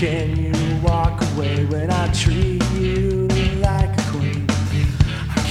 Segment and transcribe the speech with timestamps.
[0.00, 3.28] Can you walk away when I treat you
[3.60, 4.46] like a queen?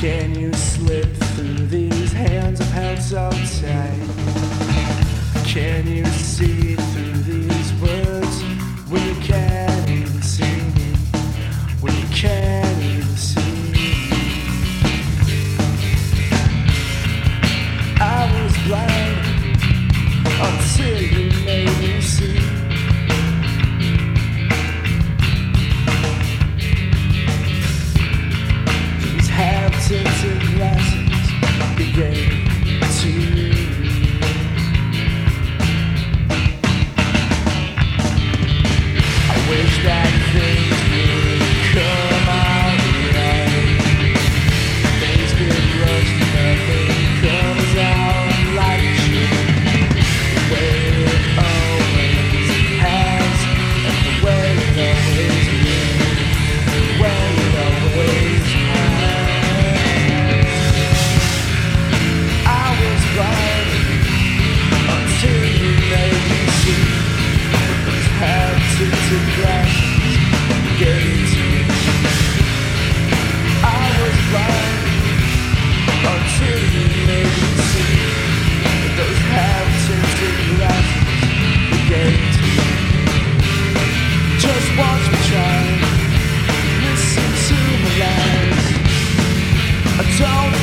[0.00, 3.28] Can you slip through these hands I've held so
[3.60, 5.44] tight?
[5.44, 6.06] Can you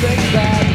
[0.00, 0.69] something bad.